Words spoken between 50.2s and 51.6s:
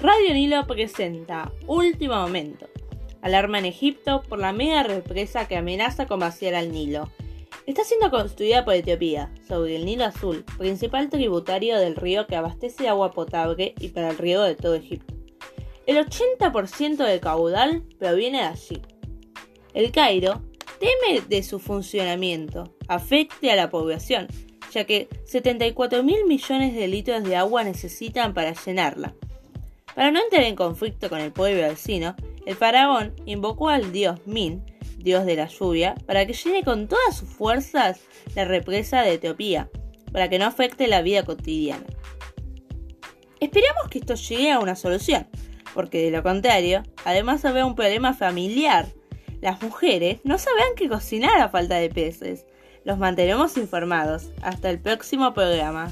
no sabrán qué cocinar a